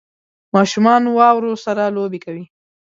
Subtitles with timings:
[0.55, 2.45] ماشومان واورو سره لوبې کوي